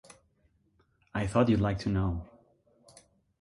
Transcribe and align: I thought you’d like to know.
I 1.13 1.27
thought 1.27 1.47
you’d 1.47 1.61
like 1.61 1.77
to 1.81 1.89
know. 1.89 2.27